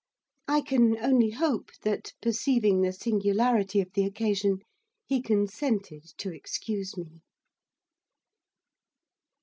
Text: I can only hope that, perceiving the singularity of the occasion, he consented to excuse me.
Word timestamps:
I 0.47 0.61
can 0.61 0.97
only 0.97 1.29
hope 1.29 1.69
that, 1.83 2.13
perceiving 2.23 2.81
the 2.81 2.91
singularity 2.91 3.81
of 3.81 3.91
the 3.93 4.03
occasion, 4.03 4.63
he 5.05 5.21
consented 5.21 6.05
to 6.17 6.33
excuse 6.33 6.97
me. 6.97 7.21